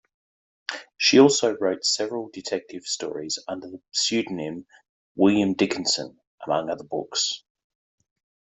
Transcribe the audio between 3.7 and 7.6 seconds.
pseudonym "William Dickinson", among other books.